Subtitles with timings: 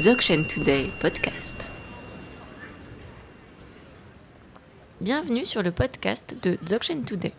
[0.00, 1.66] Dzogchen Today podcast.
[5.00, 7.32] Bienvenue sur le podcast de Dzogchen Today.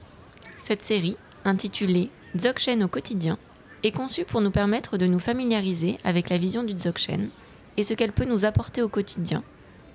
[0.58, 3.38] Cette série, intitulée Dzogchen au quotidien,
[3.84, 7.30] est conçue pour nous permettre de nous familiariser avec la vision du Dzogchen
[7.78, 9.42] et ce qu'elle peut nous apporter au quotidien,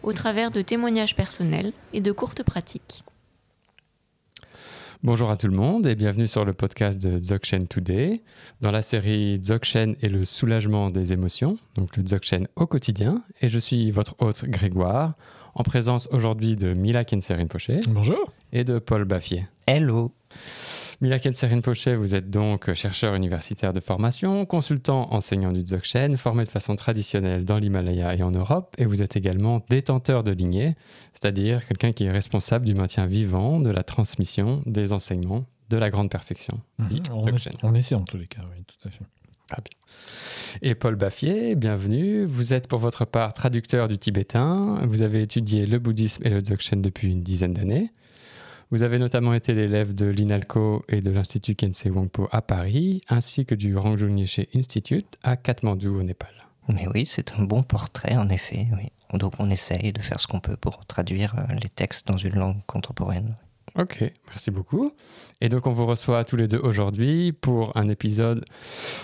[0.03, 3.04] au travers de témoignages personnels et de courtes pratiques.
[5.05, 8.23] Bonjour à tout le monde et bienvenue sur le podcast de Dzogchen Today,
[8.62, 13.22] dans la série Dzogchen et le soulagement des émotions, donc le Dzogchen au quotidien.
[13.43, 15.13] Et je suis votre hôte Grégoire,
[15.54, 17.80] en présence aujourd'hui de Mila Kenserine Pochet.
[17.86, 18.32] Bonjour.
[18.54, 19.46] Et de Paul Baffier.
[19.67, 20.11] Hello.
[21.00, 26.44] Mila Kenserine Pochet, vous êtes donc chercheur universitaire de formation, consultant enseignant du Dzogchen, formé
[26.44, 30.76] de façon traditionnelle dans l'Himalaya et en Europe, et vous êtes également détenteur de lignée,
[31.12, 35.91] c'est-à-dire quelqu'un qui est responsable du maintien vivant, de la transmission des enseignements de la
[35.91, 36.61] grande perfection.
[36.78, 36.88] Mhm.
[37.12, 39.05] On, essaie, on, essaie, en tous les cas, oui, tout à fait.
[39.50, 40.69] Ah bien.
[40.70, 42.24] Et Paul Baffier, bienvenue.
[42.24, 44.80] Vous êtes pour votre part traducteur du tibétain.
[44.86, 47.91] Vous avez étudié le bouddhisme et le dzogchen depuis une dizaine d'années.
[48.75, 53.47] Vous avez notamment été l'élève de l'INALCO et de l'Institut Kensei Wangpo à Paris, ainsi
[53.47, 56.33] que du Rangju Nyeshe Institute à Katmandou au Népal.
[56.66, 58.66] Mais oui, c'est un bon portrait en effet.
[58.72, 58.91] Oui.
[59.16, 62.34] Donc on essaye de faire ce qu'on peut pour traduire euh, les textes dans une
[62.34, 63.36] langue contemporaine.
[63.78, 64.91] Ok, merci beaucoup.
[65.41, 68.44] Et donc on vous reçoit tous les deux aujourd'hui pour un épisode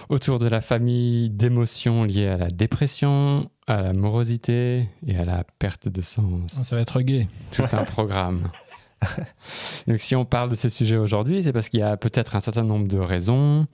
[0.08, 5.44] autour de la famille d'émotions liées à la dépression, à la morosité et à la
[5.60, 6.60] perte de sens.
[6.64, 7.28] Ça va être gay.
[7.52, 8.50] Tout un programme.
[9.86, 12.40] donc si on parle de ces sujets aujourd'hui, c'est parce qu'il y a peut-être un
[12.40, 13.66] certain nombre de raisons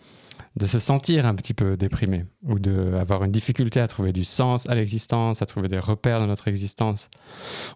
[0.56, 4.68] de se sentir un petit peu déprimé ou d'avoir une difficulté à trouver du sens
[4.68, 7.10] à l'existence, à trouver des repères dans notre existence.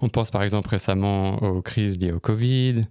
[0.01, 2.87] On pense par exemple récemment aux crises liées au Covid,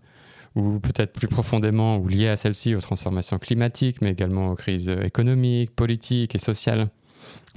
[0.56, 4.90] ou peut-être plus profondément ou liées à celle-ci aux transformations climatiques, mais également aux crises
[4.90, 6.90] économiques, politiques et sociales.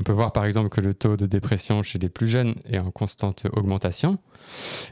[0.01, 2.79] On peut voir par exemple que le taux de dépression chez les plus jeunes est
[2.79, 4.19] en constante augmentation.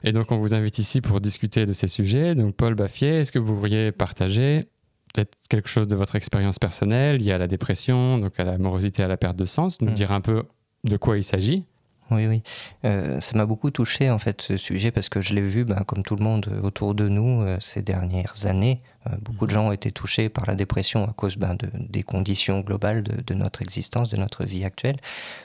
[0.05, 2.35] Et donc on vous invite ici pour discuter de ces sujets.
[2.35, 4.67] Donc Paul Baffier, est-ce que vous pourriez partager
[5.13, 7.17] peut-être quelque chose de votre expérience personnelle?
[7.17, 9.95] Liée à la dépression, donc à la morosité, à la perte de sens, nous mmh.
[9.95, 10.45] dire un peu
[10.85, 11.65] de quoi il s'agit
[12.11, 12.43] oui, oui.
[12.85, 15.85] Euh, ça m'a beaucoup touché en fait ce sujet parce que je l'ai vu, ben,
[15.87, 18.79] comme tout le monde euh, autour de nous euh, ces dernières années.
[19.21, 19.55] beaucoup de mhm.
[19.55, 23.35] gens ont été touchés par la dépression à cause ben, de, des conditions globales de,
[23.35, 24.97] notre existence, de notre vie actuelle.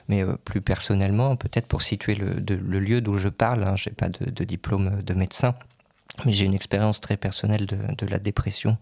[0.09, 3.95] Mais plus personnellement, peut-être pour situer le, le lieu d'où je parle, hein, je n'ai
[3.95, 5.53] pas de, diplôme de médecin,
[6.25, 8.77] mais j'ai une expérience très personnelle de, la dépression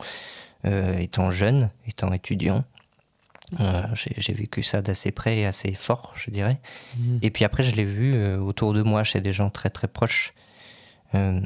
[0.66, 2.64] étant jeune, étant étudiant.
[3.60, 6.60] Euh, j'ai vécu ça d'assez près et assez fort, je dirais.
[6.98, 7.20] Mhm.
[7.22, 9.88] Et puis après, je l'ai vu euh, autour de moi chez des gens très très
[9.88, 10.34] proches.
[11.16, 11.42] Euh,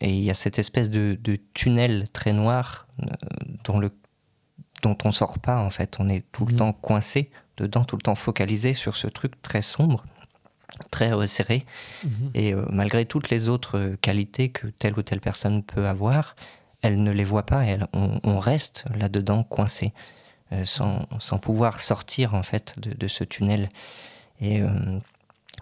[0.00, 1.18] et il y a cette espèce de,
[1.54, 2.86] tunnel très noir
[3.64, 3.92] dont, le,
[4.82, 5.96] dont on sort pas en fait.
[5.98, 6.58] On est tout le mhm.
[6.58, 10.04] temps coincé dedans, tout le temps focalisé sur ce truc très sombre,
[10.90, 11.66] très resserré.
[12.04, 12.30] Mhm.
[12.34, 16.34] Et malgré toutes les autres qualités que telle ou telle personne peut avoir,
[16.80, 19.92] elle ne les voit pas et on, on reste là-dedans coincé.
[20.52, 23.68] Euh, sans, sans, pouvoir sortir en fait de, ce tunnel.
[24.40, 24.68] Et euh,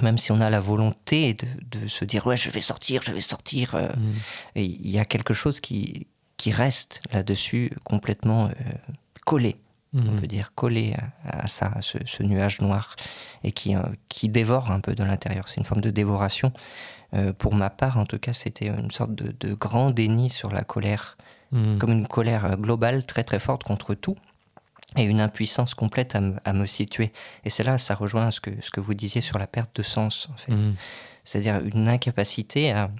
[0.02, 3.12] même si on a la volonté de, de, se dire ouais je vais sortir, je
[3.12, 4.12] vais sortir, euh, mm.
[4.56, 6.08] il y a quelque chose qui,
[6.38, 8.50] qui reste là-dessus complètement
[9.26, 9.56] collé.
[9.94, 10.20] On mm.
[10.20, 12.96] peut dire collé à, ça, à ce, nuage noir,
[13.44, 13.74] et qui,
[14.08, 15.46] qui dévore un peu de l'intérieur.
[15.46, 16.52] C'est une forme de dévoration.
[17.38, 20.64] pour ma part, en tout cas, c'était une sorte de, de, grand déni sur la
[20.64, 21.16] colère,
[21.52, 21.78] mm.
[21.78, 24.16] comme une colère globale très très forte contre tout,
[25.00, 27.12] et une impuissance complète à, me situer.
[27.44, 29.82] Et c'est là, ça rejoint ce que, ce que vous disiez sur la perte de
[29.82, 30.52] sens, en fait.
[30.52, 30.74] Mmh.
[31.24, 32.90] C'est-à-dire une incapacité à,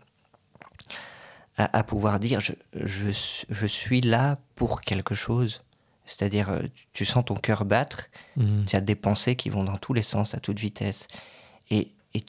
[1.57, 3.11] à, pouvoir dire je, je,
[3.49, 5.63] je, suis là pour quelque chose.
[6.05, 6.63] C'est-à-dire, euh,
[6.93, 8.07] tu sens ton cœur battre,
[8.37, 8.65] mmh.
[8.65, 11.07] tu as des pensées qui vont dans tous les sens, à toute vitesse.
[11.71, 12.25] Et, et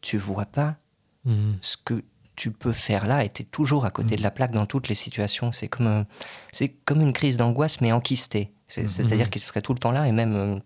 [0.00, 0.76] tu vois pas
[1.24, 1.52] mmh.
[1.60, 2.04] ce que
[2.36, 4.88] tu peux faire là et tu es toujours à côté de la plaque dans toutes
[4.88, 5.52] les situations.
[5.52, 6.04] C'est comme,
[6.52, 8.52] c'est comme une crise d'angoisse, mais enquistée.
[8.76, 8.86] Mhm.
[8.86, 10.58] C'est-à-dire qu'il serait tout le temps là et même, euh,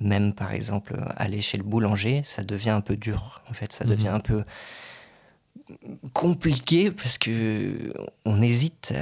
[0.00, 3.42] même par exemple, aller chez le boulanger, ça devient un peu dur.
[3.50, 4.14] En fait, ça devient mhm.
[4.14, 4.44] un peu
[6.12, 7.92] compliqué parce que
[8.24, 8.92] on hésite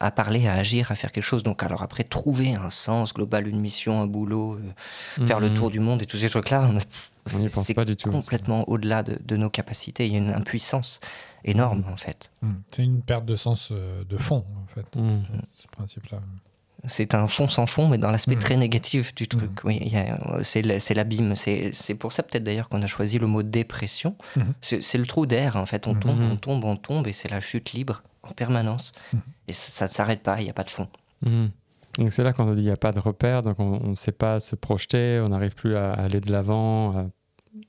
[0.00, 1.42] à, parler, à agir, à faire quelque chose.
[1.42, 5.54] Donc, alors après, trouver un sens global, une mission, un boulot, euh, faire le mhm.
[5.56, 6.78] tour du monde et tous ces trucs-là, on
[7.38, 8.10] n'y pense pas du tout.
[8.10, 10.06] Complètement au-delà de, nos capacités.
[10.06, 11.00] Il y a une impuissance
[11.44, 12.30] énorme en fait.
[12.72, 14.86] C'est une perte de sens euh, de fond en fait,
[15.54, 16.20] ce principe-là
[16.86, 19.64] c'est un fond sans fond, mais dans l'aspect très négatif du truc.
[19.64, 19.92] Oui,
[20.42, 21.34] c'est l'abîme.
[21.34, 24.16] C'est pour ça peut-être d'ailleurs qu'on a choisi le mot dépression.
[24.60, 25.86] C'est le trou d'air, en fait.
[25.86, 28.92] On tombe, on tombe, on tombe, et c'est la chute libre en permanence.
[29.48, 30.86] Et ça ne s'arrête pas, il n'y a pas de fond.
[31.98, 34.12] Donc c'est là qu'on dit il n'y a pas de repère, donc on ne sait
[34.12, 37.10] pas se projeter, on n'arrive plus à aller de l'avant,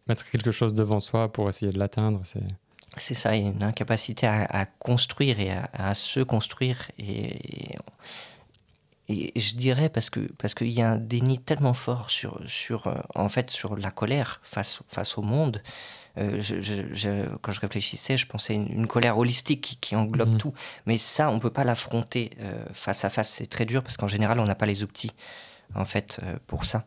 [0.07, 2.21] mettre quelque chose devant soi pour essayer de l'atteindre.
[2.23, 2.43] C'est
[2.97, 6.91] c'est ça, il y a une incapacité à, construire et à, se construire.
[6.97, 7.77] Et,
[9.07, 12.87] et, je dirais parce que parce qu'il y a un déni tellement fort sur sur
[12.87, 15.63] euh, en fait sur la colère face face au monde.
[16.17, 20.37] Euh, je, quand je réfléchissais, je pensais une, une colère holistique qui, englobe mhm.
[20.37, 20.53] tout.
[20.85, 23.29] Mais ça, on peut pas l'affronter euh, face à face.
[23.29, 25.13] C'est très dur parce qu'en général, on n'a pas les outils
[25.75, 26.83] en fait pour ça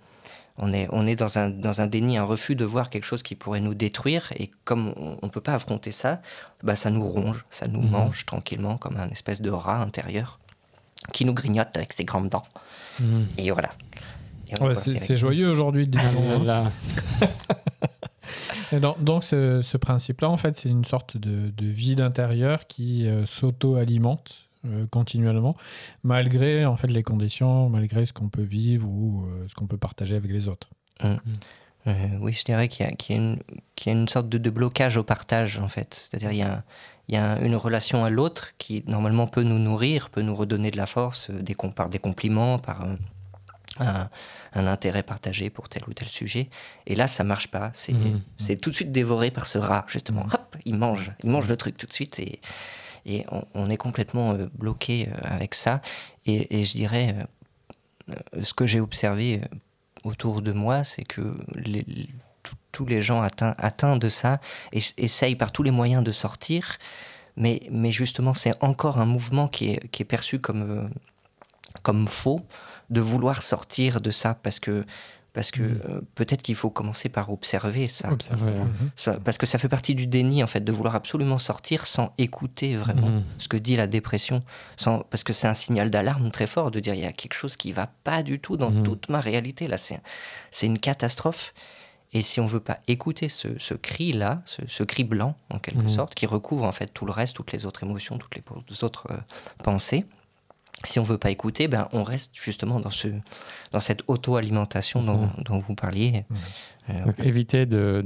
[0.56, 3.22] on est, on est dans, un, dans un déni, un refus de voir quelque chose
[3.22, 4.32] qui pourrait nous détruire.
[4.36, 6.22] Et comme on ne peut pas affronter ça,
[6.62, 7.90] bah, ça nous ronge, ça nous mhm.
[7.90, 10.38] mange tranquillement comme un espèce de rat intérieur
[11.12, 12.44] qui nous grignote avec ses grandes dents.
[13.00, 13.26] Mhm.
[13.38, 13.70] Et voilà.
[14.76, 16.12] c'est joyeux aujourd'hui de dire
[18.80, 23.08] donc, donc ce, ce principe-là, en fait, c'est une sorte de, de vide intérieur qui
[23.08, 25.56] euh, s'auto-alimente euh, continuellement,
[26.02, 29.76] malgré en fait les conditions, malgré ce qu'on peut vivre ou euh, ce qu'on peut
[29.76, 30.68] partager avec les autres.
[31.02, 31.14] Mmh.
[31.86, 35.68] Euh, oui, je dirais qu'il y, y, a une sorte de, blocage au partage en
[35.68, 35.92] fait.
[35.92, 36.62] C'est-à-dire il y a,
[37.08, 40.70] il y a une relation à l'autre qui normalement peut nous nourrir, peut nous redonner
[40.70, 42.86] de la force, des, par des compliments, par
[43.80, 44.08] un,
[44.54, 46.48] un, intérêt partagé pour tel ou tel sujet.
[46.86, 47.70] Et là, ça marche pas.
[47.74, 48.56] C'est mmh.
[48.62, 50.24] tout de suite dévoré par ce rat, justement.
[50.32, 52.18] Hop, il mange, il mange le truc tout de suite.
[52.18, 52.40] Et,
[53.06, 55.80] et on, est complètement euh, bloqué euh, avec ça.
[56.26, 57.14] Et, je dirais,
[58.10, 59.42] euh, ce que j'ai observé
[60.04, 61.36] autour de moi, c'est que
[62.72, 64.40] tous les gens atteints, de ça
[64.72, 66.78] essayent par tous les moyens de sortir.
[67.36, 70.90] Mais, mais justement, c'est encore un mouvement qui est, qui est perçu comme,
[71.82, 72.40] comme faux
[72.90, 74.84] de vouloir sortir de ça parce que
[75.34, 75.80] parce que mm.
[75.88, 78.08] euh, peut-être qu'il faut commencer par observer ça.
[78.08, 79.20] Mhm.
[79.24, 82.76] Parce que ça fait partie du déni, en fait, de vouloir absolument sortir sans écouter
[82.76, 83.24] vraiment mm.
[83.38, 84.42] ce que dit la dépression.
[84.76, 87.34] Sans, parce que c'est un signal d'alarme très fort de dire il y a quelque
[87.34, 88.84] chose qui va pas du tout dans mm.
[88.84, 89.66] toute ma réalité.
[89.66, 91.52] Là, c'est une catastrophe.
[92.12, 96.26] Et si on veut pas écouter ce, cri-là, ce, cri blanc, en quelque sorte, qui
[96.26, 99.16] recouvre en fait tout le reste, toutes les autres émotions, toutes les autres euh,
[99.64, 100.06] pensées,
[100.84, 103.08] si on veut pas écouter, ben on reste justement dans ce
[103.72, 105.00] dans cette auto-alimentation
[105.44, 106.24] dont, vous parliez.
[106.90, 108.04] Euh, éviter de,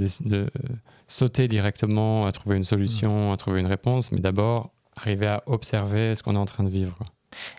[1.08, 6.14] sauter directement à trouver une solution, à trouver une réponse, mais d'abord arriver à observer
[6.14, 6.98] ce qu'on est en train de vivre.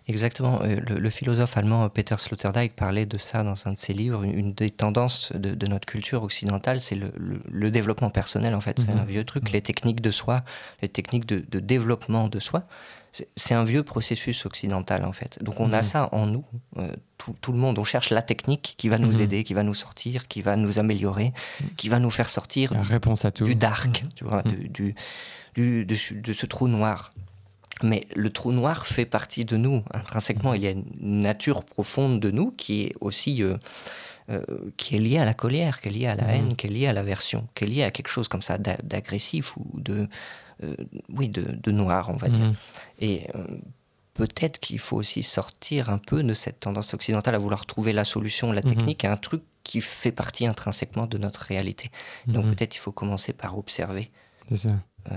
[0.07, 0.61] Exactement.
[0.63, 4.23] Euh, le, philosophe allemand Peter Sloterdijk parlait de ça dans un de ses livres.
[4.23, 8.79] Une, des tendances de, notre culture occidentale, c'est le, développement personnel, en fait.
[8.79, 9.01] C'est mhm.
[9.01, 10.43] un vieux truc, les techniques de soi,
[10.81, 12.63] les techniques de, développement de soi.
[13.35, 15.41] C'est un vieux processus occidental, en fait.
[15.43, 15.83] Donc on a mhm.
[15.83, 16.45] ça en nous,
[16.77, 17.79] euh, tout, le monde.
[17.79, 19.21] On cherche la technique qui va nous mhm.
[19.21, 21.33] aider, qui va nous sortir, qui va nous améliorer,
[21.75, 23.45] qui va nous faire sortir réponse à tout.
[23.45, 24.95] du dark, tu vois, du,
[25.55, 27.13] du, de, ce trou noir.
[27.81, 30.53] Mais le trou noir fait partie de nous, intrinsèquement.
[30.53, 33.57] Il y a une nature profonde de nous qui est aussi euh,
[34.29, 34.43] euh,
[34.77, 36.29] qui est liée à la colère, qui est liée à la mhm.
[36.29, 39.57] haine, qui est liée à l'aversion, qui est liée à quelque chose comme ça d'agressif
[39.57, 40.07] ou de,
[41.09, 42.45] oui, de, noir, on va dire.
[42.45, 42.53] Mhm.
[42.99, 43.27] Et
[44.13, 48.03] peut-être qu'il faut aussi sortir un peu de cette tendance occidentale à vouloir trouver la
[48.03, 48.69] solution, la mhm.
[48.69, 51.91] technique, à un truc qui fait partie intrinsèquement de notre réalité.
[52.27, 54.11] Donc peut-être il faut commencer par observer
[54.53, 54.69] ça.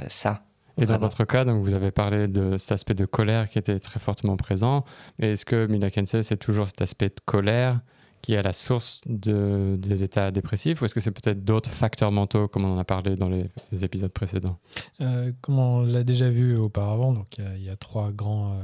[0.09, 0.45] ça
[0.79, 3.79] et dans votre cas, donc vous avez parlé de cet aspect de colère qui était
[3.79, 4.85] très fortement présent.
[5.19, 7.81] Est-ce que Mila Kensei, c'est toujours cet aspect de colère
[8.23, 11.71] qui est à la source de, des états dépressifs ou est-ce que c'est peut-être d'autres
[11.71, 13.47] facteurs mentaux comme on en a parlé dans les,
[13.85, 14.59] épisodes précédents?
[15.01, 18.63] Euh, Comme on l'a déjà vu auparavant, donc il y, a trois grands, euh,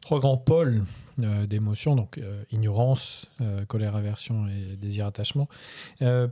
[0.00, 0.82] trois grands pôles
[1.22, 3.26] euh, d'émotions, donc ignorance,
[3.68, 5.48] colère, aversion et désir attachement.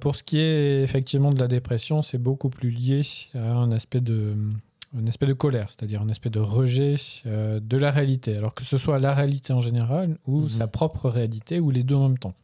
[0.01, 3.03] pour ce qui est effectivement de la dépression, c'est beaucoup plus lié
[3.35, 4.35] à un aspect de
[4.95, 6.97] une espèce de colère, c'est-à-dire un espèce de rejet
[7.27, 10.49] euh, de la réalité, alors que ce soit la réalité en général ou mhm.
[10.49, 12.35] sa propre réalité ou les deux en même temps.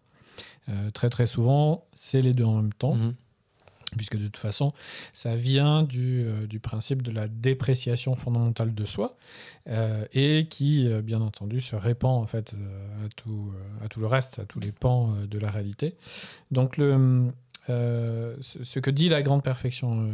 [0.69, 3.15] Euh, très très souvent, c'est les deux en même temps, mhm.
[3.97, 4.73] puisque de toute façon,
[5.13, 9.17] ça vient du, euh, du, principe de la dépréciation fondamentale de soi
[10.13, 12.55] et qui, bien entendu, se répand en fait
[13.05, 13.53] à tout,
[13.85, 15.97] à tout le reste, à tous les pans de la réalité.
[16.53, 17.27] Donc le
[17.69, 20.13] euh, ce que dit la grande perfection euh,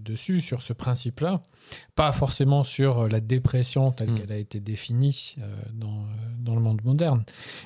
[0.00, 1.42] dessus, sur ce principe-là,
[1.94, 4.14] pas forcément sur euh, la dépression telle mm.
[4.14, 5.36] qu'elle a été définie
[5.72, 6.04] dans,
[6.38, 7.24] dans, le monde moderne,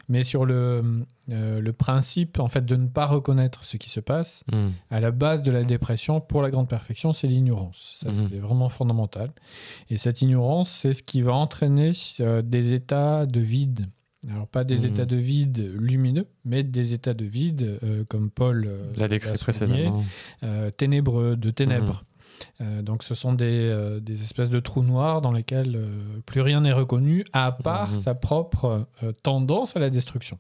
[0.09, 4.45] mais sur le, le principe en fait de ne pas reconnaître ce qui se passe.
[4.53, 4.69] Mm.
[4.91, 7.93] À la base de la dépression, pour la grande perfection, c'est l'ignorance.
[7.95, 8.29] Ça, mm.
[8.29, 9.31] c'est vraiment fondamental.
[9.89, 11.93] Et cette ignorance, c'est ce qui va entraîner
[12.43, 13.87] des états de vide
[14.31, 14.85] alors pas des mmh.
[14.85, 19.33] états de vide lumineux, mais des états de vide, euh, comme Paul euh, l'a décrit
[19.33, 20.05] précédemment,
[20.45, 22.05] euh, ténébreux, de ténèbres.
[22.59, 22.83] Mmh.
[22.83, 25.79] donc ce sont des, des, espèces de trous noirs dans lesquels
[26.27, 27.97] plus rien n'est reconnu, à part mmh.
[27.97, 28.89] sa propre
[29.23, 30.39] tendance à la destruction.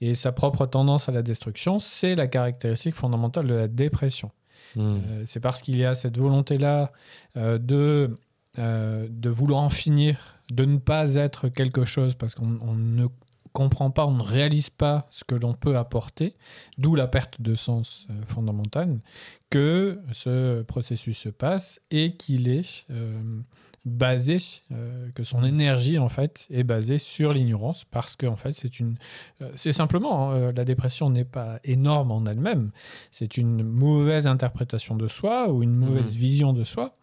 [0.00, 4.30] Et sa propre tendance à la destruction, c'est la caractéristique fondamentale de la dépression.
[4.76, 6.92] Euh, c'est parce qu'il y a cette volonté-là
[7.36, 8.18] euh, de,
[8.58, 13.06] euh, de vouloir en finir, de ne pas être quelque chose, parce qu'on on ne
[13.52, 16.32] comprend pas, on ne réalise pas ce que l'on peut apporter,
[16.78, 19.00] d'où la perte de sens euh, fondamentale,
[19.48, 23.40] que ce processus se passe et qu'il est euh,
[23.84, 24.38] basé,
[24.72, 28.78] euh, que son énergie en fait est basée sur l'ignorance, parce que en fait c'est
[28.78, 28.96] une,
[29.42, 32.70] euh, c'est simplement hein, la dépression n'est pas énorme en elle-même,
[33.10, 36.94] c'est une mauvaise interprétation de soi ou une mauvaise vision de soi,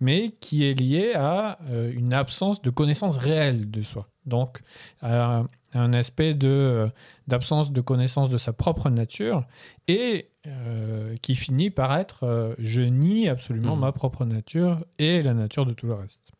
[0.00, 4.08] mais qui est liée à euh, une absence de connaissance réelle de soi.
[4.26, 4.60] Donc,
[5.00, 6.88] à un, aspect de, euh,
[7.28, 9.44] d'absence de connaissance de sa propre nature
[9.86, 13.80] et euh, qui finit par être euh, je nie absolument Mhm.
[13.80, 16.32] ma propre nature et la nature de tout le reste.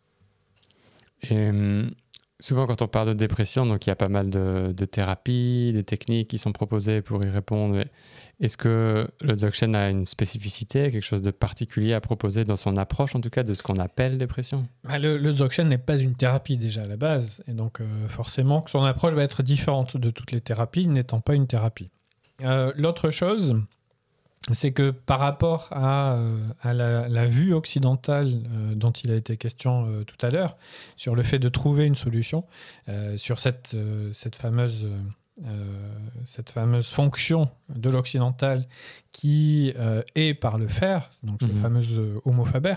[1.23, 1.91] Et hum,
[2.41, 5.83] souvent, quand on parle de dépression, donc il y a pas mal de, thérapies, des
[5.83, 7.85] techniques qui sont proposées pour y répondre.
[8.41, 12.77] Est-ce que le Dzogchen a une spécificité, quelque chose de particulier à proposer dans son
[12.77, 14.67] approche, en tout cas, de ce qu'on appelle dépression?
[14.85, 18.09] Bah, Le, le Dzogchen n'est pas une thérapie déjà à la base, et donc euh,
[18.09, 21.91] forcément son approche va être différente de toutes les thérapies, n'étant pas une thérapie.
[22.43, 23.57] Euh, L'autre chose,
[24.53, 29.17] c'est que par rapport à, euh, à la, la vue occidentale euh, dont il a
[29.17, 30.57] été question euh, tout à l'heure,
[30.97, 32.45] sur le fait de trouver une solution,
[33.17, 33.77] sur cette,
[34.13, 34.87] cette fameuse...
[36.25, 38.65] cette fameuse fonction de l'occidental
[39.13, 39.73] qui
[40.15, 41.61] est par le faire, donc ce Mhm.
[41.61, 42.77] fameux homo faber,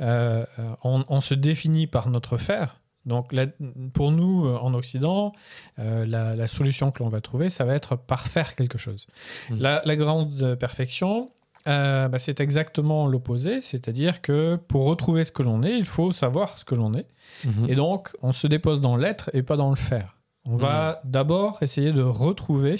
[0.00, 2.81] on, on se définit par notre faire.
[3.06, 3.46] Donc la-
[3.94, 5.32] pour nous, euh, en Occident,
[5.78, 9.06] euh, la, la solution que l'on va trouver, ça va être par faire quelque chose.
[9.50, 9.58] Mhm.
[9.58, 11.30] La, la grande perfection,
[11.68, 16.12] euh, bah, c'est exactement l'opposé, c'est-à-dire que pour retrouver ce que l'on est, il faut
[16.12, 17.06] savoir ce que l'on est.
[17.44, 17.66] Mhm.
[17.68, 20.16] Et donc, on se dépose dans l'être et pas dans le faire.
[20.44, 22.76] On va d'abord essayer de retrouver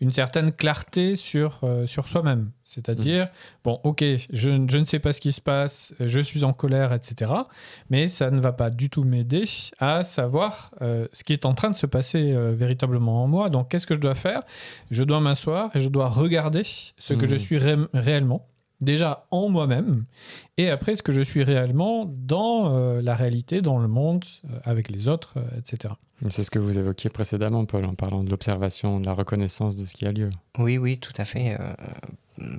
[0.00, 2.50] une certaine clarté sur, euh, sur soi-même.
[2.64, 3.28] C'est-à-dire,
[3.62, 4.02] bon, ok,
[4.32, 7.30] je, je ne sais pas ce qui se passe, je suis en colère, etc.
[7.88, 9.44] Mais ça ne va pas du tout m'aider
[9.78, 13.48] à savoir euh, ce qui est en train de se passer euh, véritablement en moi.
[13.48, 14.42] Donc, qu'est-ce que je dois faire?
[14.90, 18.44] Je dois m'asseoir et je dois regarder ce que je suis ré- réellement.
[18.80, 20.04] Déjà en moi-même,
[20.56, 24.60] et après ce que je suis réellement dans euh, la réalité, dans le monde, euh,
[24.62, 25.94] avec les autres, euh, etc.
[26.28, 29.84] C'est ce que vous évoquiez précédemment, Paul, en parlant de l'observation, de la reconnaissance de
[29.84, 30.30] ce qui a lieu.
[30.58, 31.58] Oui, oui, tout à fait.
[31.60, 32.56] Euh,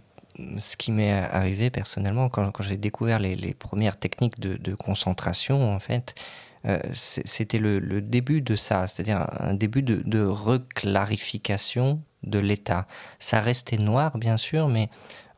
[0.57, 4.75] ce qui m'est arrivé personnellement quand, quand j'ai découvert les, les premières techniques de, de
[4.75, 6.15] concentration, en fait,
[6.65, 12.88] euh, c'était le, le début de ça, c'est-à-dire un début de, de reclarification de l'état.
[13.19, 14.89] Ça restait noir, bien sûr, mais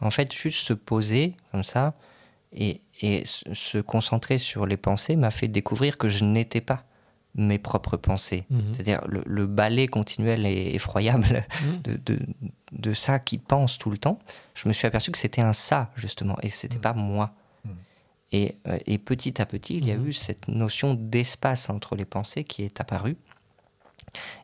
[0.01, 1.93] en fait, juste se poser comme ça
[2.53, 6.83] et, et se concentrer sur les pensées m'a fait découvrir que je n'étais pas
[7.36, 8.43] mes propres pensées.
[8.50, 8.65] Mhm.
[8.74, 11.45] C'est-à-dire le, le balai continuel et effroyable
[11.86, 12.19] de, de,
[12.74, 14.19] de ça qui pense tout le temps,
[14.53, 16.81] je me suis aperçu que c'était un ça, justement, et c'était Mm.
[16.81, 17.31] pas moi.
[18.33, 20.07] Et, euh, et petit à petit, il y a Mhm.
[20.07, 23.17] eu cette notion d'espace entre les pensées qui est apparue.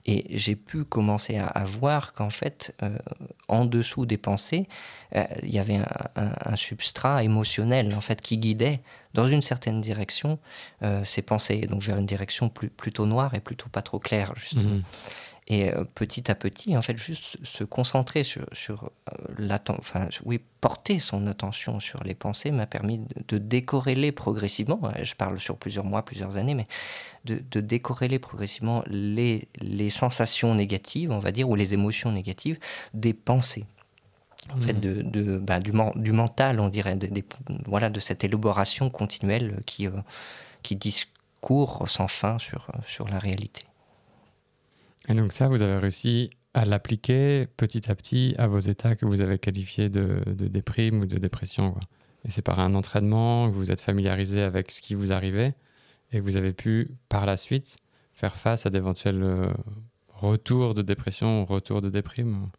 [0.06, 2.98] Et j'ai pu commencer à, voir qu'en fait, euh,
[3.48, 4.68] en dessous des pensées,
[5.16, 5.80] euh, il y avait
[6.16, 8.82] un, substrat émotionnel en fait qui guidait
[9.14, 10.40] dans une certaine direction
[10.84, 14.34] euh, ces pensées, donc vers une direction plus, plutôt noire et plutôt pas trop claire
[14.36, 14.76] justement.
[14.76, 14.84] Mhm.
[15.50, 20.10] Et euh, petit à petit, en fait, juste se concentrer sur, sur euh, l'atten- enfin,
[20.26, 25.16] oui, porter son attention sur les pensées m'a permis de, de décorréler progressivement, euh, je
[25.16, 26.68] parle sur plusieurs mois, plusieurs années, mais
[27.24, 32.60] de, de décorréler progressivement les, les sensations négatives, on va dire, ou les émotions négatives
[32.94, 33.66] des pensées.
[34.54, 34.80] En fait, Mhm.
[34.82, 37.24] de, de- bah, du, du mental, on dirait, des-
[37.66, 39.92] voilà, de cette élaboration continuelle qui, euh,
[40.62, 43.64] qui discourt sans fin sur, sur la réalité.
[45.08, 49.06] Et donc ça, vous avez réussi à l'appliquer petit à petit à vos états que
[49.06, 51.76] vous avez qualifiés de, déprime ou de dépression.
[52.26, 55.54] Et c'est par un entraînement que vous êtes familiarisé avec ce qui vous arrivait
[56.12, 57.78] et vous avez pu, par la suite,
[58.14, 59.54] faire face à d'éventuels euh,
[60.10, 62.50] retours de dépression ou retours de déprime.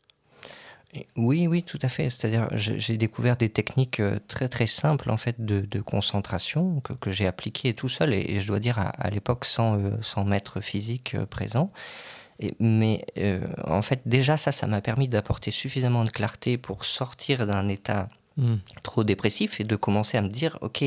[1.17, 2.09] Oui, oui, tout à fait.
[2.09, 7.13] C'est-à-dire, j'ai découvert des techniques euh, très très simples en fait de, concentration que, que
[7.13, 10.61] j'ai appliquées tout seul et, je dois dire à, à l'époque sans, euh, sans maître
[10.61, 11.73] physique euh, présent.
[12.41, 16.85] Et- mais euh, en fait, déjà ça, ça m'a permis d'apporter suffisamment de clarté pour
[16.85, 18.61] sortir d'un état Mhm.
[18.85, 20.85] trop dépressif et de commencer à me dire, ok,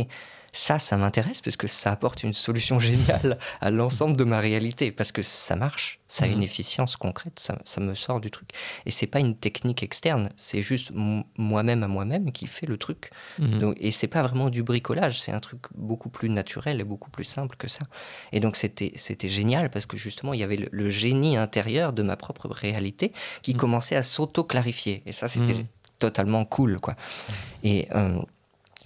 [0.53, 4.91] ça, ça m'intéresse parce que ça apporte une solution géniale à l'ensemble de ma réalité,
[4.91, 6.43] parce que ça marche, ça a une Mhm.
[6.43, 8.49] efficience concrète, ça, ça me sort du truc.
[8.85, 10.91] Et c'est pas une technique externe, c'est juste
[11.37, 13.11] moi-même à moi-même qui fait le truc.
[13.39, 13.59] Mhm.
[13.59, 17.09] Donc, et c'est pas vraiment du bricolage, c'est un truc beaucoup plus naturel et beaucoup
[17.09, 17.83] plus simple que ça.
[18.33, 21.93] Et donc c'était c'était génial parce que justement il y avait le, le génie intérieur
[21.93, 23.59] de ma propre réalité qui Mhm.
[23.59, 25.03] commençait à s'auto-clarifier.
[25.05, 25.65] Et ça c'était Mhm.
[25.99, 26.95] totalement cool quoi.
[27.63, 28.19] Et euh,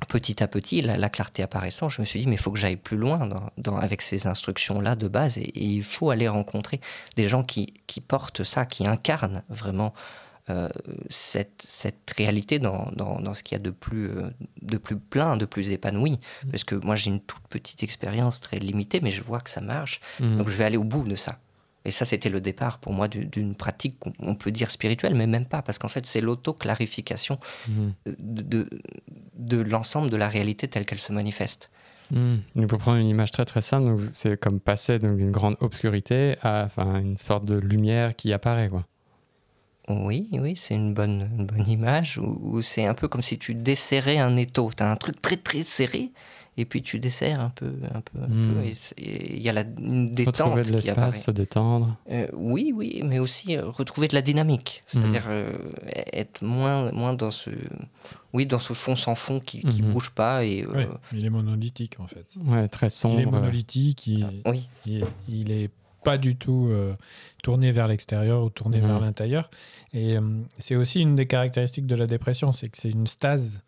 [0.07, 2.59] petit à petit, la, la clarté apparaissant, je me suis dit, mais il faut que
[2.59, 5.38] j'aille plus loin dans, dans- avec ces instructions-là de base.
[5.38, 6.79] Et, et il faut aller rencontrer
[7.15, 9.93] des gens qui, qui portent ça, qui incarnent vraiment
[10.50, 10.69] euh,
[11.09, 14.29] cette, cette réalité dans, dans, dans ce qu'il y a de plus, euh,
[14.62, 16.12] de plus plein, de plus épanoui.
[16.43, 16.51] Mhm.
[16.51, 19.62] Parce que moi, j'ai une toute petite expérience très limitée, mais je vois que ça
[19.62, 20.01] marche.
[20.19, 20.38] Mhm.
[20.38, 21.39] Donc, je vais aller au bout de ça.
[21.86, 25.13] Et ça, c'était le départ pour moi du- d'une pratique qu'on on peut dire spirituelle,
[25.15, 27.94] mais même pas, parce qu'en fait, c'est l'auto-clarification Mhm.
[28.20, 28.70] de, de,
[29.38, 31.72] de l'ensemble de la réalité telle qu'elle se manifeste.
[32.12, 32.38] Hmm.
[32.56, 36.68] Donc, pour prendre une image très très simple, c'est comme passer d'une grande obscurité à
[36.77, 38.70] une sorte de lumière qui apparaît.
[38.70, 38.86] Quoi.
[39.88, 43.38] Oui, oui, c'est une bonne, une bonne image, où, où c'est un peu comme si
[43.38, 44.72] tu desserrais un étau.
[44.75, 46.10] Tu as un truc très très serré,
[46.58, 48.56] et puis tu desserres un peu, un peu, un Hmm.
[48.56, 48.65] peu,
[48.98, 51.96] et il y a la, une détente Retrouver de l'espace, se détendre.
[52.10, 55.51] Euh, oui, oui, mais aussi euh, retrouver de la dynamique, c'est-à-dire euh,
[56.13, 57.51] être moins, moins dans ce,
[58.34, 59.92] oui, dans ce fond sans fond qui, qui Mhm.
[59.92, 62.25] bouge pas et euh, Ouais, il est monolithique en fait.
[62.44, 63.32] Ouais, très Il est sombre.
[63.32, 65.70] monolithique, il, oui, il, il est
[66.05, 66.95] pas du tout euh,
[67.43, 68.88] tourné vers l'extérieur ou tourné Mhm.
[68.88, 69.50] vers l'intérieur.
[69.93, 70.21] Et euh,
[70.59, 73.62] c'est aussi une des caractéristiques de la dépression, c'est que c'est une stase.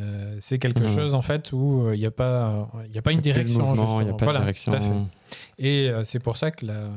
[0.00, 0.88] Euh, c'est quelque Mhm.
[0.96, 3.60] chose en fait où il n'y a pas, il a pas une direction.
[3.60, 5.08] mouvement, il n'y a pas Voilà, de direction.
[5.58, 6.88] Et c'est pour ça que la,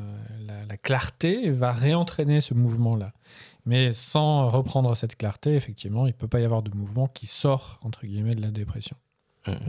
[0.48, 3.14] la- la clarté va réentraîner ce mouvement-là.
[3.68, 7.28] Mais sans reprendre cette clarté, effectivement, il ne peut pas y avoir de mouvement qui
[7.28, 8.96] sort, entre guillemets, de la dépression.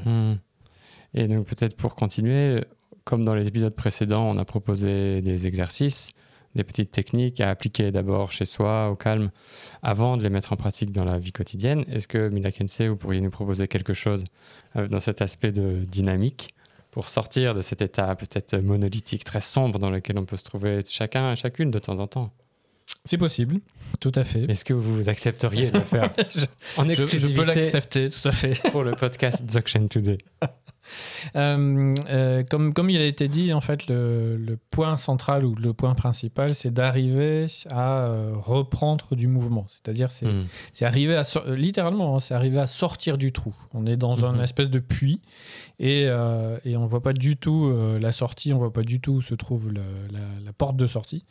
[0.06, 0.34] Hmm.
[1.14, 2.64] Et donc peut-être pour continuer,
[3.09, 6.11] comme dans les épisodes précédents, on a proposé des exercices,
[6.55, 9.31] des petites techniques à appliquer d'abord chez soi, au calme,
[9.83, 11.87] avant de les mettre en pratique dans la vie quotidienne.
[11.91, 14.25] Est-ce que Mila Kensei, vous pourriez nous proposer quelque chose
[14.77, 16.55] euh, dans cet aspect de dynamique
[16.91, 20.81] pour sortir de cet état peut-être monolithique, très sombre dans lequel on peut se trouver
[20.87, 22.31] chacun et chacune de temps en temps?
[23.07, 23.61] C'est possible,
[24.00, 24.50] tout à fait.
[24.50, 26.12] Est-ce que vous accepteriez de le faire?
[26.37, 26.44] Je-
[26.77, 28.55] en Je, je exclusivité peux l'accepter, tout à fait.
[28.71, 30.18] pour le podcast Dzogchen Today
[31.37, 35.55] Euh, euh, comme, comme il a été dit, en fait, le, le point central ou
[35.55, 39.66] le point principal, c'est d'arriver à euh, reprendre du mouvement.
[39.68, 40.44] C'est-à-dire, c'est Hmm.
[40.83, 41.22] arriver à
[41.55, 43.55] littéralement, hein, c'est arriver à sortir du trou.
[43.74, 44.24] On est dans Mhm.
[44.24, 45.20] un espèce de puits
[45.81, 46.03] et,
[46.64, 49.35] et on voit pas du tout la sortie, on voit pas du tout où se
[49.35, 49.81] trouve le-
[50.12, 51.24] la, la porte de sortie.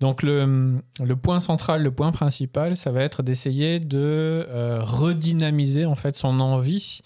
[0.00, 4.46] Donc le, le point central, le point principal, ça va être d'essayer de
[4.80, 7.00] redynamiser en fait son envie.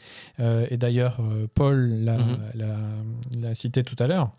[0.71, 1.47] Et d'ailleurs, euh,
[1.79, 2.41] Paul l'a Mhm.
[3.41, 4.33] l'a cité tout à l'heure.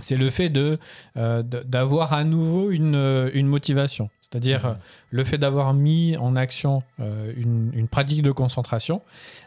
[0.00, 0.78] C'est le fait de
[1.16, 4.10] euh, de- d'avoir à nouveau une, euh, une motivation.
[4.20, 4.70] C'est-à-dire Mhm.
[4.72, 4.74] euh,
[5.10, 9.00] le fait d'avoir mis en action euh, une, une pratique de concentration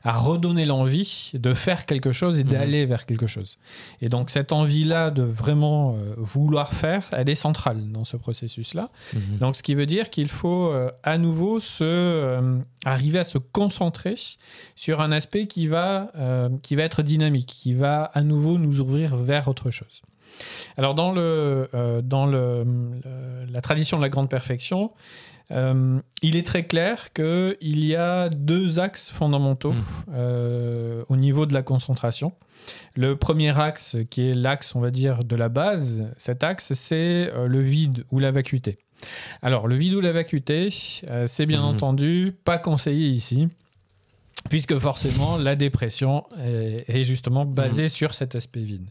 [0.04, 2.50] a redonné l'envie de faire quelque chose et Mhm.
[2.52, 3.58] d'aller vers quelque chose.
[4.02, 8.90] Et donc cette envie-là de vraiment euh, vouloir faire, elle est centrale dans ce processus-là.
[9.14, 9.38] Mhm.
[9.40, 14.16] Donc, ce qui veut dire qu'il faut euh, à nouveau se, arriver à se concentrer
[14.78, 16.12] sur un aspect qui va,
[16.64, 20.02] qui va être dynamique, qui va à nouveau nous ouvrir vers autre chose.
[20.78, 24.92] Alors, dans, le, euh, dans le, le- la tradition de la grande perfection,
[25.52, 29.84] euh, il est très clair qu'il y a deux axes fondamentaux Mhm.
[30.14, 32.34] euh, au niveau de la concentration.
[32.96, 37.32] Le premier axe, qui est l'axe, on va dire, de la base, cet axe, c'est
[37.48, 38.78] le vide ou la vacuité.
[39.42, 40.70] Alors, le vide ou la vacuité,
[41.10, 41.68] euh, c'est bien Mhm.
[41.76, 43.48] entendu pas conseillé ici,
[44.50, 48.90] puisque forcément, la dépression est, est justement basée sur cet aspect vide.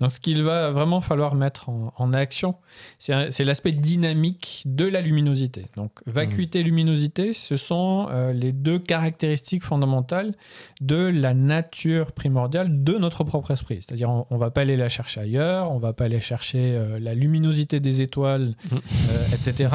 [0.00, 2.56] Donc, ce qu'il va vraiment falloir mettre en, en action,
[2.98, 5.66] c'est l'aspect dynamique de la luminosité.
[5.76, 10.34] Donc, vacuité, luminosité, ce sont euh, les deux caractéristiques fondamentales
[10.80, 13.76] de la nature primordiale de notre propre esprit.
[13.80, 16.98] C'est-à-dire, on ne va pas aller la chercher ailleurs, on va pas aller chercher euh,
[17.00, 18.76] la luminosité des étoiles, Mm.
[19.10, 19.74] euh, etc.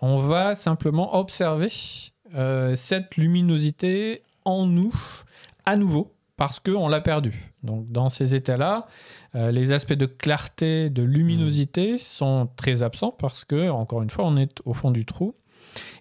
[0.00, 1.70] On va simplement observer
[2.34, 4.92] euh, cette luminosité en nous
[5.66, 7.52] à nouveau parce qu'on l'a perdue.
[7.62, 8.86] Donc, dans ces états-là,
[9.34, 14.24] euh, les aspects de clarté, de luminosité sont très absents parce que, encore une fois,
[14.26, 15.34] on est au fond du trou.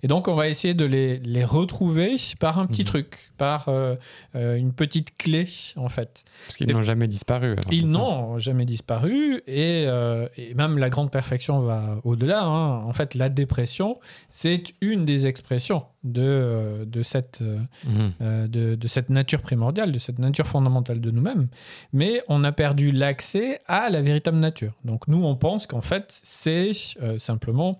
[0.03, 2.87] Et donc, on va essayer de les, les retrouver par un petit Mhm.
[2.87, 3.95] truc, par euh,
[4.35, 6.23] euh, une petite clé, en fait.
[6.45, 7.55] Parce qu'ils n'ont jamais disparu.
[7.71, 12.43] Ils n'ont jamais disparu et, euh, et même la grande perfection va au-delà.
[12.43, 12.83] hein.
[12.83, 17.39] En fait, la dépression, c'est une des expressions de, de, cette,
[17.87, 18.47] Mhm.
[18.49, 21.47] de, de cette nature primordiale, de cette nature fondamentale de nous-mêmes.
[21.93, 24.73] Mais on a perdu l'accès à la véritable nature.
[24.83, 27.77] Donc nous, on pense qu'en fait, c'est euh, simplement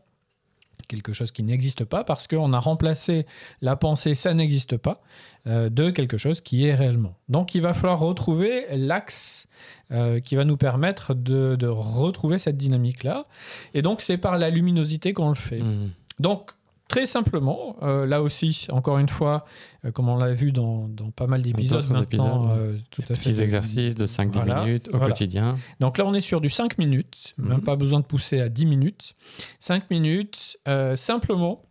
[0.88, 3.26] quelque chose qui n'existe pas parce qu'on a remplacé
[3.62, 5.02] la pensée ça n'existe pas
[5.48, 7.16] euh, de quelque chose qui est réellement.
[7.30, 9.48] Donc il va falloir retrouver l'axe
[9.92, 13.26] euh, qui va nous permettre de, de retrouver cette dynamique-là.
[13.74, 15.60] Et donc c'est par la luminosité qu'on le fait.
[15.60, 15.92] Mhm.
[16.20, 16.52] Donc,
[16.94, 19.46] très simplement, euh, là aussi, encore une fois,
[19.84, 23.34] euh, comme on l'a vu dans, dans pas mal d'épisodes maintenant, euh, tout à Petits
[23.34, 23.44] fait.
[23.44, 25.08] exercices de 5-10 Voilà, minutes au voilà.
[25.08, 25.58] quotidien.
[25.80, 27.64] Donc là, on est sur du 5 minutes, même Mhm.
[27.64, 29.16] pas besoin de pousser à 10 minutes.
[29.60, 31.64] 5 minutes, euh, simplement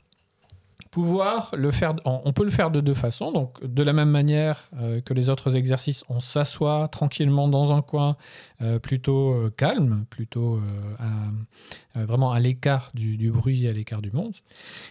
[0.92, 1.94] pouvoir le faire.
[2.04, 3.32] On peut le faire de deux façons.
[3.32, 7.80] Donc, de la même manière euh, que les autres exercices, on s'assoit tranquillement dans un
[7.80, 8.16] coin
[8.60, 10.60] euh, plutôt euh, calme, plutôt
[10.98, 14.34] à- vraiment à l'écart du, du bruit, à l'écart du monde.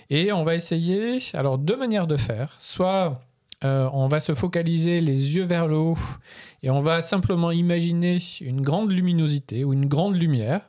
[0.09, 2.57] Et on va essayer, alors, deux manières de faire.
[2.59, 3.21] Soit
[3.63, 5.97] on va se focaliser les yeux vers le haut
[6.63, 10.61] et on va simplement imaginer une grande luminosité ou une grande lumière.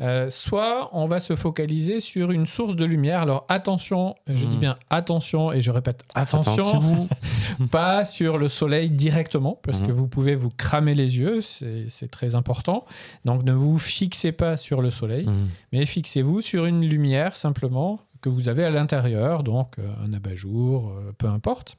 [0.00, 3.20] Euh, soit on va se focaliser sur une source de lumière.
[3.20, 7.08] Alors attention, je dis bien attention et je répète attention, Attention.
[7.72, 9.92] pas sur le soleil directement parce que Mhm.
[9.92, 12.84] vous pouvez vous cramer les yeux, c'est très important.
[13.24, 15.48] Donc ne vous fixez pas sur le soleil Mhm.
[15.72, 20.90] mais fixez-vous sur une lumière simplement que vous avez à l'intérieur, donc euh, un abat-jour,
[20.90, 21.76] euh, peu importe.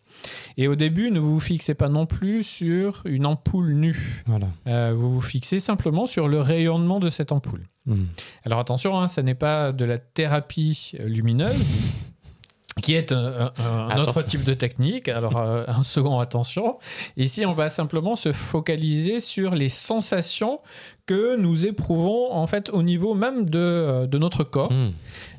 [0.57, 4.23] Et au début, ne vous fixez pas non plus sur une ampoule nue.
[4.27, 4.47] Voilà.
[4.67, 7.63] Euh, vous vous fixez simplement sur le rayonnement de cette ampoule.
[7.85, 8.07] Mhm.
[8.45, 11.55] Alors attention, hein, ça n'est pas de la thérapie lumineuse.
[12.81, 15.09] qui est un, un- un autre type de technique.
[15.09, 16.77] Alors, euh, un second, attention.
[17.17, 20.61] Ici, on va simplement se focaliser sur les sensations
[21.05, 24.71] que nous éprouvons, en fait, au niveau même de, de notre corps.
[24.71, 24.93] Mhm.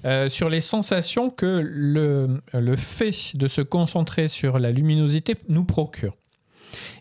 [0.04, 5.64] Euh, sur les sensations que le, le fait de se concentrer sur la luminosité nous
[5.64, 6.16] procure.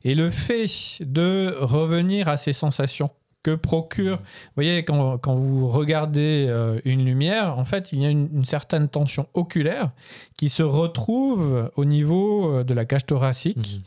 [0.03, 0.67] Et le fait
[0.99, 7.05] de revenir à ces sensations que procure, vous voyez, quand, quand vous regardez euh, une
[7.05, 9.91] lumière, en fait, il y a une, une certaine tension oculaire
[10.35, 13.57] qui se retrouve au niveau euh, de la cage thoracique.
[13.57, 13.83] Mhm.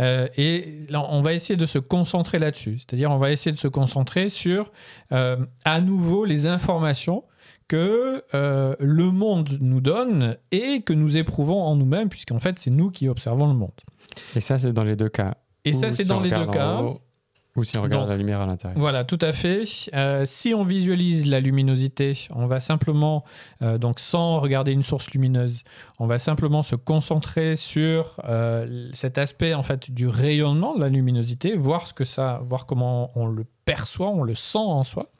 [0.00, 2.78] Euh, et là, on va essayer de se concentrer là-dessus.
[2.78, 4.72] C'est-à-dire, on va essayer de se concentrer sur,
[5.12, 7.22] euh, à nouveau, les informations
[7.68, 12.70] que euh, le monde nous donne et que nous éprouvons en nous-mêmes, puisqu'en fait, c'est
[12.70, 13.72] nous qui observons le monde.
[14.34, 15.34] Et ça, c'est dans les deux cas.
[15.64, 16.80] Et ça, c'est si dans les deux cas.
[16.80, 17.00] haut,
[17.56, 18.78] Ou si on regarde Donc, la lumière à l'intérieur.
[18.78, 19.64] Voilà, tout à fait.
[19.94, 23.24] Euh, si on visualise la luminosité, on va simplement,
[23.62, 25.64] euh, donc sans regarder une source lumineuse,
[25.98, 30.88] on va simplement se concentrer sur euh, cet aspect en fait du rayonnement de la
[30.88, 35.10] luminosité, voir ce que ça, voir comment on le perçoit, on le sent en soi.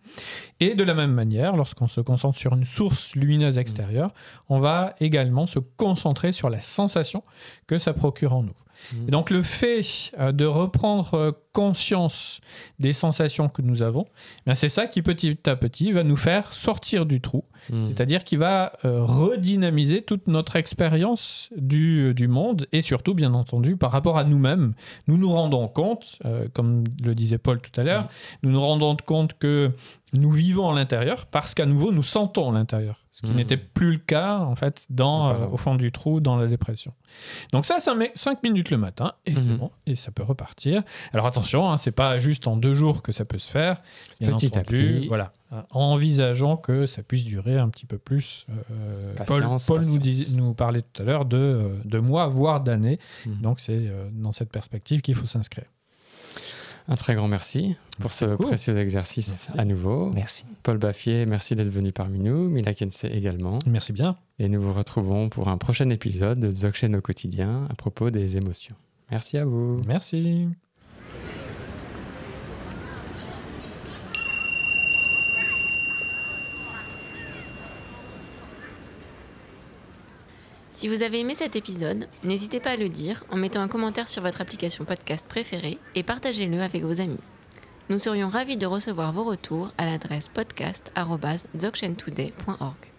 [0.61, 4.13] Et de la même manière, lorsqu'on se concentre sur une source lumineuse extérieure,
[4.49, 7.23] on va également se concentrer sur la sensation
[7.67, 8.55] que ça procure en nous.
[8.93, 9.09] Mhm.
[9.09, 9.85] Et donc le fait
[10.19, 12.41] euh, de reprendre euh, conscience
[12.79, 14.05] des sensations que nous avons,
[14.45, 17.85] bien, c'est ça qui petit à petit va nous faire sortir du trou, Mhm.
[17.87, 23.77] c'est-à-dire qui va euh, redynamiser toute notre expérience du, du monde et surtout bien entendu
[23.77, 24.75] par rapport à nous-mêmes.
[25.09, 28.09] Nous nous rendons compte, euh, comme le disait Paul tout à l'heure, Mhm.
[28.45, 29.73] nous nous rendons compte que
[30.13, 33.37] nous vivons à l'intérieur parce qu'à nouveau nous sentons à l'intérieur, ce qui Mhm.
[33.37, 36.93] n'était plus le cas en fait dans, euh, au fond du trou dans la dépression.
[37.53, 40.83] Donc ça, ça met 5 minutes le matin et c'est bon et ça peut repartir.
[41.13, 43.81] Alors attention, hein, c'est pas juste en deux jours que ça peut se faire.
[44.21, 45.07] Bien Petit à petit.
[45.09, 48.47] voilà, Euh, envisageons que ça puisse durer un petit peu plus.
[48.71, 50.03] Euh, Paul, Patience, Paul nous, patience.
[50.03, 52.99] dis- nous parlait tout à l'heure de, euh, de mois, voire d'années.
[53.27, 53.35] Mhm.
[53.43, 55.67] Donc c'est euh, dans cette perspective qu'il faut s'inscrire.
[56.89, 58.45] Un très grand merci pour ce beaucoup.
[58.47, 59.59] précieux exercice Merci.
[59.61, 60.11] à nouveau.
[60.15, 60.45] Merci.
[60.63, 62.49] Paul Baffier, merci d'être venu parmi nous.
[62.49, 63.59] Mila Kensei également.
[63.67, 64.17] Merci bien.
[64.39, 68.37] Et nous vous retrouvons pour un prochain épisode de Dzogchen au quotidien à propos des
[68.37, 68.77] émotions.
[69.11, 69.81] Merci à vous.
[69.87, 70.49] Merci.
[80.77, 84.09] Si vous avez aimé cet épisode, n'hésitez pas à le dire en mettant un commentaire
[84.09, 87.23] sur votre application podcast préférée et partagez-le avec vos amis.
[87.89, 92.96] Nous serions ravis de recevoir vos retours à l'adresse podcast.dzogchentoday.org.